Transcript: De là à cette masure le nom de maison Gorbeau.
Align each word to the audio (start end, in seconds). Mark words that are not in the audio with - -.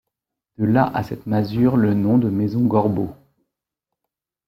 De 0.57 0.65
là 0.65 0.85
à 0.95 1.03
cette 1.03 1.27
masure 1.27 1.77
le 1.77 1.93
nom 1.93 2.17
de 2.17 2.27
maison 2.27 2.61
Gorbeau. 2.65 3.13